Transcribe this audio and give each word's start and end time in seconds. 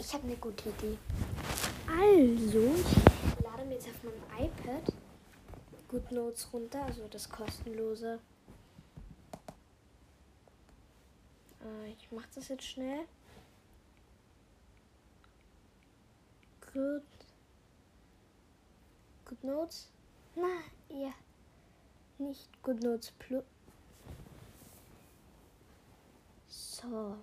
ich 0.00 0.14
habe 0.14 0.26
eine 0.26 0.36
gute 0.36 0.70
Idee. 0.70 0.98
Also, 1.86 2.74
ich 2.74 3.44
lade 3.44 3.64
mir 3.66 3.74
jetzt 3.74 3.88
auf 3.88 4.02
meinem 4.02 4.46
iPad 4.46 4.92
GoodNotes 5.88 6.52
runter, 6.52 6.84
also 6.84 7.06
das 7.08 7.28
kostenlose. 7.28 8.18
Äh, 11.62 11.90
ich 11.92 12.10
mache 12.10 12.28
das 12.34 12.48
jetzt 12.48 12.64
schnell. 12.64 13.04
Good. 16.72 17.02
GoodNotes? 19.26 19.90
Na, 20.34 20.62
ja. 20.88 21.12
Nicht 22.18 22.48
GoodNotes 22.62 23.12
Plus. 23.12 23.44
So. 26.48 27.16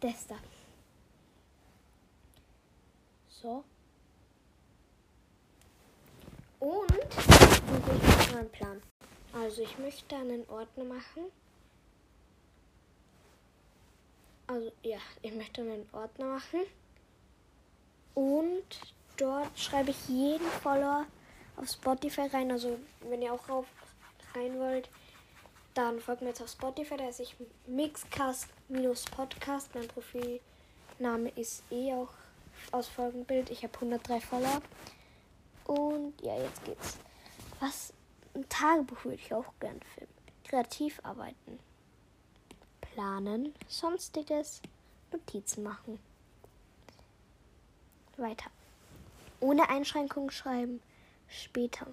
Das 0.00 0.26
da. 0.28 0.36
So. 3.28 3.64
Und 6.60 6.92
ich 6.92 8.28
habe 8.28 8.38
einen 8.38 8.50
Plan. 8.50 8.82
Also 9.32 9.62
ich 9.62 9.78
möchte 9.78 10.14
einen 10.16 10.48
Ordner 10.48 10.84
machen. 10.84 11.24
Also 14.46 14.70
ja, 14.82 14.98
ich 15.22 15.34
möchte 15.34 15.62
einen 15.62 15.88
Ordner 15.92 16.26
machen. 16.26 16.60
Und 18.14 18.62
dort 19.16 19.58
schreibe 19.58 19.90
ich 19.90 20.08
jeden 20.08 20.46
Follower 20.62 21.06
auf 21.56 21.68
Spotify 21.68 22.28
rein. 22.32 22.52
Also 22.52 22.78
wenn 23.08 23.22
ihr 23.22 23.32
auch 23.32 23.48
rauf 23.48 23.66
rein 24.34 24.56
wollt, 24.58 24.88
dann 25.74 26.00
folgt 26.00 26.22
mir 26.22 26.28
jetzt 26.28 26.40
auf 26.40 26.48
Spotify. 26.48 26.96
Da 26.96 27.08
ist 27.08 27.20
ich 27.20 27.36
Mixcast-Podcast. 27.66 29.74
Mein 29.74 29.88
Profilname 29.88 31.28
ist 31.36 31.62
eh 31.70 31.92
auch 31.92 32.14
aus 32.72 32.88
Folgenbild. 32.88 33.50
Ich 33.50 33.62
habe 33.64 33.74
103 33.74 34.20
Follower. 34.20 34.62
Und 35.66 36.14
ja, 36.22 36.36
jetzt 36.36 36.64
geht's. 36.64 36.96
Was 37.60 37.92
ein 38.34 38.48
Tagebuch 38.48 39.04
würde 39.04 39.16
ich 39.16 39.34
auch 39.34 39.52
gern 39.60 39.78
filmen. 39.94 40.14
Kreativ 40.44 41.00
arbeiten. 41.02 41.58
Planen. 42.80 43.52
Sonstiges. 43.66 44.62
Notizen 45.12 45.64
machen. 45.64 45.98
Weiter. 48.16 48.50
Ohne 49.40 49.68
Einschränkung 49.68 50.30
schreiben. 50.30 50.80
Später. 51.28 51.88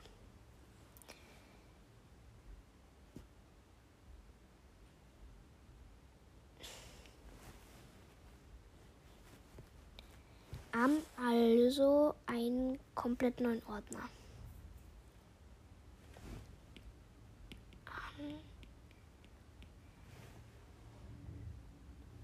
Am 10.81 10.97
also 11.15 12.15
einen 12.25 12.79
komplett 12.95 13.39
neuen 13.39 13.61
Ordner. 13.67 14.09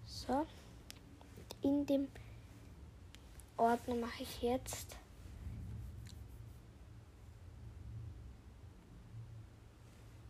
So. 0.07 0.47
In 1.61 1.85
dem 1.85 2.07
Ordner 3.57 3.93
mache 3.93 4.23
ich 4.23 4.41
jetzt 4.41 4.97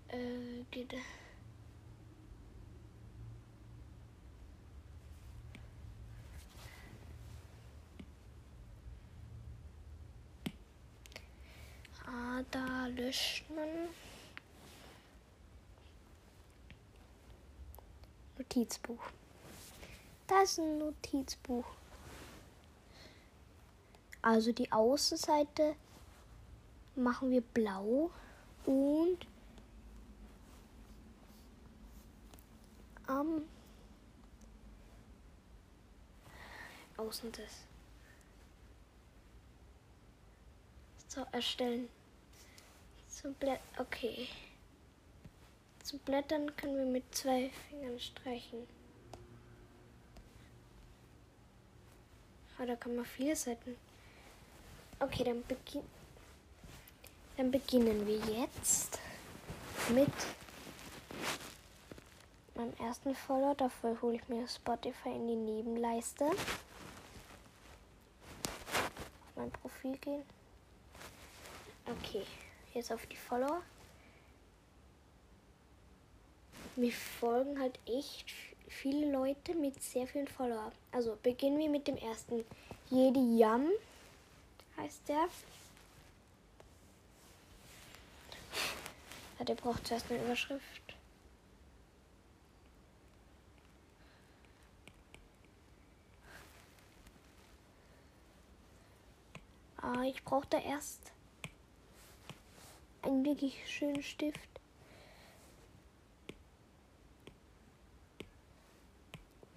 äh, 0.09 0.63
geht 0.69 0.93
Ah, 12.09 12.41
man. 13.49 13.89
Notizbuch. 18.37 19.03
Das 20.27 20.51
ist 20.51 20.59
ein 20.59 20.79
Notizbuch. 20.79 21.65
Also 24.21 24.51
die 24.51 24.71
Außenseite 24.71 25.75
machen 26.95 27.29
wir 27.31 27.41
blau 27.41 28.11
und 28.65 29.19
am 33.05 33.43
außen 36.97 37.31
das. 37.31 37.67
So, 41.07 41.25
erstellen. 41.31 41.87
Zum 43.19 43.33
Blättern. 43.33 43.65
Okay. 43.79 44.27
Zum 45.83 45.97
Blättern 45.99 46.55
können 46.55 46.77
wir 46.77 46.85
mit 46.85 47.15
zwei 47.15 47.49
Fingern 47.67 47.99
streichen. 47.99 48.67
Ah, 52.59 52.65
da 52.67 52.75
kann 52.75 52.95
man 52.95 53.05
vier 53.05 53.35
Seiten. 53.35 53.75
Okay, 54.99 55.23
dann, 55.23 55.43
begin 55.47 55.81
dann 57.37 57.49
beginnen 57.49 58.05
wir 58.05 58.17
jetzt 58.17 58.99
mit 59.89 60.13
meinem 62.53 62.73
ersten 62.79 63.15
Follower. 63.15 63.55
Dafür 63.55 63.99
hole 63.99 64.17
ich 64.17 64.27
mir 64.27 64.47
Spotify 64.47 65.09
in 65.09 65.27
die 65.27 65.35
Nebenleiste. 65.35 66.25
Auf 66.25 66.37
mein 69.35 69.49
Profil 69.49 69.97
gehen. 69.97 70.21
Okay, 71.87 72.23
jetzt 72.77 72.91
auf 72.91 73.05
die 73.07 73.15
Follower. 73.15 73.61
Mir 76.75 76.91
folgen 76.91 77.59
halt 77.59 77.79
echt 77.87 78.31
viele 78.67 79.11
Leute 79.11 79.55
mit 79.55 79.81
sehr 79.81 80.07
vielen 80.07 80.27
Followern. 80.27 80.71
Also 80.91 81.17
beginnen 81.23 81.57
wir 81.57 81.69
mit 81.69 81.87
dem 81.87 81.97
ersten. 81.97 82.45
Jedi 82.89 83.39
Yam 83.39 83.67
heißt 84.77 85.09
der. 85.09 85.27
Ja, 89.39 89.45
der 89.45 89.55
braucht 89.55 89.87
zuerst 89.87 90.09
eine 90.11 90.23
Überschrift. 90.23 90.95
Ah, 99.77 100.03
ich 100.03 100.23
brauche 100.23 100.47
da 100.49 100.59
erst 100.59 101.11
einen 103.07 103.25
wirklich 103.25 103.55
schönen 103.67 104.03
Stift. 104.03 104.39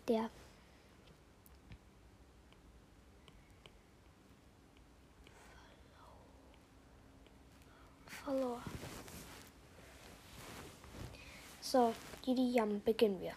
Der. 0.09 0.31
Verlor. 8.07 8.63
So, 11.61 11.95
die 12.27 12.53
Jam 12.53 12.83
beginnen 12.83 13.21
wir. 13.21 13.35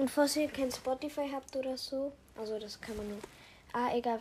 Und 0.00 0.10
falls 0.10 0.34
ihr 0.36 0.48
kein 0.48 0.72
Spotify 0.72 1.28
habt 1.30 1.54
oder 1.56 1.76
so, 1.76 2.10
also 2.34 2.58
das 2.58 2.80
kann 2.80 2.96
man 2.96 3.06
nur. 3.06 3.18
Ah, 3.74 3.94
egal. 3.94 4.18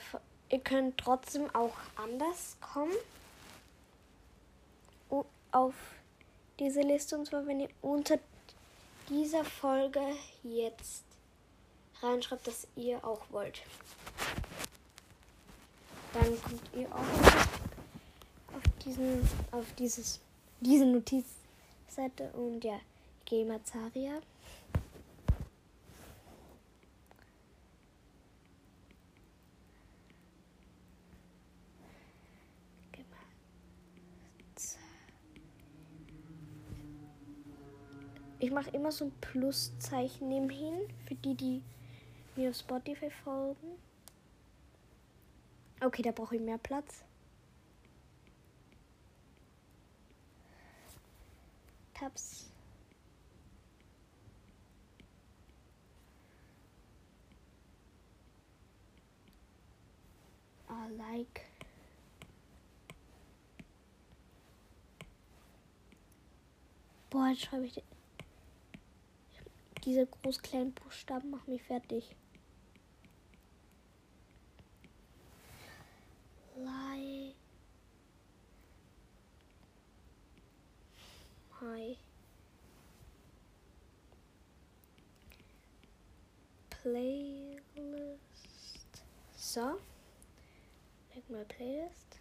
Ihr 0.49 0.59
könnt 0.59 0.97
trotzdem 0.97 1.49
auch 1.55 1.73
anders 1.95 2.57
kommen 2.59 2.91
auf 5.51 5.73
diese 6.59 6.81
Liste. 6.81 7.17
Und 7.17 7.27
zwar, 7.27 7.47
wenn 7.47 7.61
ihr 7.61 7.69
unter 7.81 8.19
dieser 9.07 9.45
Folge 9.45 10.01
jetzt 10.43 11.05
reinschreibt, 12.01 12.45
dass 12.45 12.67
ihr 12.75 13.01
auch 13.05 13.21
wollt. 13.29 13.61
Dann 16.13 16.41
kommt 16.41 16.69
ihr 16.75 16.87
auch 16.93 18.57
auf 18.57 18.63
diesen, 18.83 19.29
auf 19.51 19.65
dieses, 19.77 20.19
diese 20.59 20.85
Notizseite 20.85 22.31
und 22.33 22.65
ja, 22.65 22.81
Gamer 23.25 23.63
Zaria. 23.63 24.19
Ich 38.41 38.51
mache 38.51 38.69
immer 38.69 38.91
so 38.91 39.05
ein 39.05 39.11
Pluszeichen 39.19 40.29
nebenhin 40.29 40.75
für 41.05 41.15
die, 41.15 41.35
die 41.35 41.61
mir 42.37 42.51
auf 42.51 42.55
Spotify 42.55 43.11
folgen. 43.11 43.77
Okay, 45.81 46.01
da 46.01 46.11
brauche 46.11 46.37
ich 46.37 46.41
mehr 46.41 46.57
Platz. 46.57 47.03
Tabs. 51.93 52.49
I 60.69 60.95
like. 60.97 61.41
Boah, 67.09 67.27
jetzt 67.27 67.41
schreibe 67.41 67.65
ich. 67.65 67.83
Diese 69.89 70.05
groß 70.05 70.43
kleinen 70.43 70.71
Buchstaben 70.71 71.31
machen 71.31 71.51
mich 71.51 71.63
fertig. 71.63 72.15
Like. 76.55 77.35
My. 81.59 81.97
Playlist. 86.69 87.65
So. 89.35 89.79
Like 91.15 91.27
my 91.31 91.43
Playlist. 91.45 92.19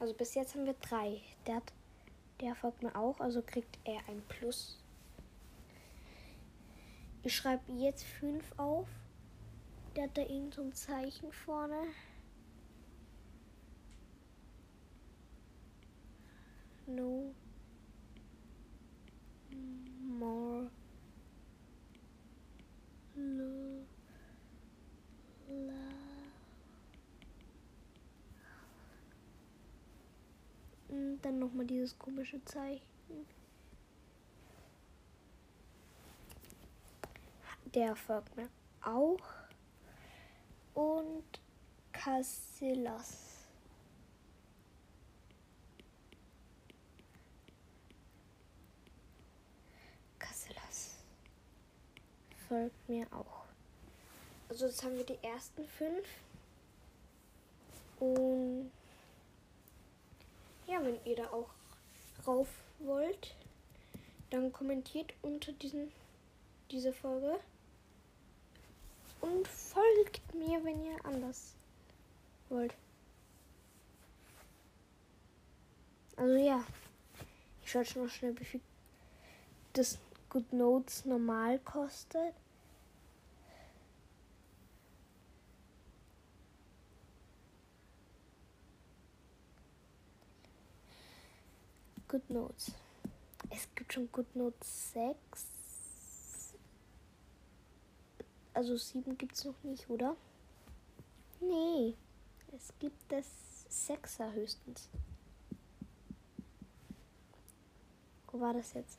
Also 0.00 0.14
bis 0.14 0.34
jetzt 0.34 0.54
haben 0.54 0.64
wir 0.64 0.72
drei. 0.72 1.20
Der, 1.46 1.60
der 2.40 2.54
folgt 2.54 2.82
mir 2.82 2.96
auch, 2.96 3.20
also 3.20 3.42
kriegt 3.42 3.78
er 3.84 3.98
ein 4.08 4.22
Plus. 4.30 4.78
Ich 7.28 7.36
schreibe 7.36 7.70
jetzt 7.72 8.04
fünf 8.04 8.54
auf. 8.56 8.88
Der 9.94 10.04
hat 10.04 10.16
da 10.16 10.22
irgend 10.22 10.54
so 10.54 10.62
ein 10.62 10.72
Zeichen 10.72 11.30
vorne. 11.30 11.76
No 16.86 17.34
more 20.08 20.70
lo- 23.14 23.84
love. 25.50 26.32
Und 30.88 31.20
dann 31.20 31.38
nochmal 31.38 31.66
dieses 31.66 31.98
komische 31.98 32.42
Zeichen. 32.46 32.80
Der 37.74 37.94
folgt 37.94 38.36
mir 38.36 38.48
auch. 38.82 39.20
Und 40.74 41.24
Casillas. 41.92 43.44
Casillas. 50.18 50.94
Folgt 52.48 52.88
mir 52.88 53.06
auch. 53.12 53.44
Also 54.48 54.66
jetzt 54.66 54.82
haben 54.82 54.96
wir 54.96 55.04
die 55.04 55.22
ersten 55.22 55.66
fünf. 55.66 56.06
Und 58.00 58.70
ja, 60.66 60.82
wenn 60.82 61.04
ihr 61.04 61.16
da 61.16 61.28
auch 61.30 61.50
rauf 62.26 62.48
wollt, 62.78 63.34
dann 64.30 64.52
kommentiert 64.52 65.12
unter 65.22 65.52
diesen, 65.52 65.92
diese 66.70 66.92
Folge. 66.92 67.40
Und 69.20 69.48
folgt 69.48 70.34
mir, 70.34 70.62
wenn 70.64 70.84
ihr 70.84 71.04
anders 71.04 71.54
wollt. 72.48 72.74
Also 76.16 76.34
ja, 76.36 76.64
ich 77.62 77.70
schaue 77.70 77.84
schon 77.84 78.02
mal 78.02 78.08
schnell, 78.08 78.38
wie 78.40 78.44
viel 78.44 78.60
das 79.72 79.98
Good 80.30 80.52
Notes 80.52 81.04
normal 81.04 81.58
kostet. 81.60 82.34
Good 92.08 92.30
Notes. 92.30 92.72
Es 93.50 93.68
gibt 93.74 93.92
schon 93.92 94.10
Good 94.10 94.34
Notes 94.34 94.92
6. 94.92 95.57
Also 98.58 98.76
7 98.76 99.16
gibt 99.16 99.36
es 99.36 99.44
noch 99.44 99.62
nicht, 99.62 99.88
oder? 99.88 100.16
Nee. 101.40 101.94
Es 102.56 102.72
gibt 102.80 103.00
das 103.08 103.24
6er 103.70 104.32
höchstens. 104.32 104.88
Wo 108.26 108.40
war 108.40 108.52
das 108.52 108.72
jetzt? 108.72 108.98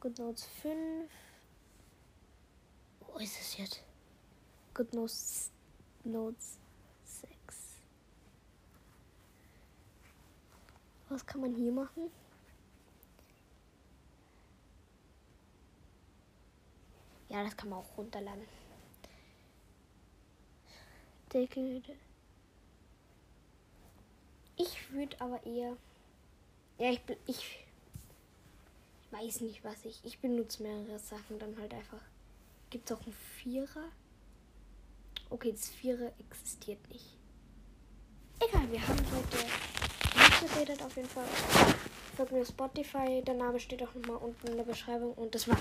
Good 0.00 0.18
Notes 0.18 0.44
5. 0.60 1.10
Wo 3.00 3.18
ist 3.20 3.40
es 3.40 3.56
jetzt? 3.56 3.82
Good 4.74 4.92
Notes, 4.92 5.50
Notes 6.04 6.58
6. 7.06 7.32
Was 11.08 11.24
kann 11.24 11.40
man 11.40 11.54
hier 11.54 11.72
machen? 11.72 12.10
Ja, 17.32 17.42
das 17.42 17.56
kann 17.56 17.70
man 17.70 17.78
auch 17.78 17.96
runterladen. 17.96 18.42
Ich 24.56 24.92
würde 24.92 25.18
aber 25.18 25.42
eher. 25.46 25.76
Ja, 26.78 26.90
ich, 26.90 27.00
bin- 27.02 27.16
ich 27.26 27.64
weiß 29.12 29.40
nicht, 29.40 29.64
was 29.64 29.82
ich. 29.86 29.98
Ich 30.04 30.18
benutze 30.18 30.62
mehrere 30.62 30.98
Sachen 30.98 31.38
dann 31.38 31.56
halt 31.58 31.72
einfach. 31.72 32.02
Gibt 32.68 32.90
es 32.90 32.96
auch 32.96 33.02
einen 33.02 33.14
Vierer? 33.42 33.84
Okay, 35.30 35.52
das 35.52 35.68
Vierer 35.70 36.12
existiert 36.18 36.86
nicht. 36.90 37.16
Egal, 38.40 38.70
wir 38.70 38.86
haben 38.86 38.98
heute 39.10 39.36
nicht 40.18 40.54
geredet 40.54 40.82
auf 40.82 40.94
jeden 40.96 41.08
Fall. 41.08 41.24
Folgt 42.16 42.32
mir 42.32 42.44
Spotify, 42.44 43.22
der 43.22 43.34
Name 43.34 43.58
steht 43.58 43.82
auch 43.82 43.94
nochmal 43.94 44.16
unten 44.18 44.48
in 44.48 44.56
der 44.58 44.64
Beschreibung 44.64 45.14
und 45.14 45.34
das 45.34 45.48
war's. 45.48 45.58